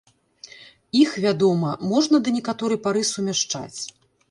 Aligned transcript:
Іх, 1.01 1.11
вядома, 1.25 1.75
можна 1.91 2.21
да 2.25 2.29
некаторай 2.39 2.83
пары 2.89 3.07
сумяшчаць. 3.13 3.79